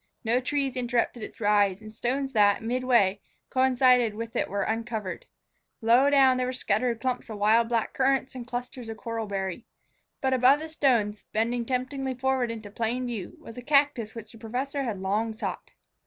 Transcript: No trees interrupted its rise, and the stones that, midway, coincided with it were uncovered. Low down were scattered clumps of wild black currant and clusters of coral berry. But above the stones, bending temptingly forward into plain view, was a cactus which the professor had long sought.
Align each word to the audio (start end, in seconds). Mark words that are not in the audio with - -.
No 0.23 0.39
trees 0.39 0.75
interrupted 0.75 1.21
its 1.21 1.39
rise, 1.39 1.79
and 1.79 1.91
the 1.91 1.95
stones 1.95 2.33
that, 2.33 2.63
midway, 2.63 3.19
coincided 3.51 4.15
with 4.15 4.35
it 4.35 4.49
were 4.49 4.63
uncovered. 4.63 5.27
Low 5.79 6.09
down 6.09 6.39
were 6.39 6.53
scattered 6.53 6.99
clumps 6.99 7.29
of 7.29 7.37
wild 7.37 7.69
black 7.69 7.93
currant 7.93 8.33
and 8.33 8.47
clusters 8.47 8.89
of 8.89 8.97
coral 8.97 9.27
berry. 9.27 9.67
But 10.19 10.33
above 10.33 10.59
the 10.59 10.69
stones, 10.69 11.25
bending 11.33 11.65
temptingly 11.65 12.15
forward 12.15 12.49
into 12.49 12.71
plain 12.71 13.05
view, 13.05 13.37
was 13.39 13.57
a 13.57 13.61
cactus 13.61 14.15
which 14.15 14.31
the 14.31 14.39
professor 14.39 14.81
had 14.81 14.97
long 14.99 15.33
sought. 15.33 15.69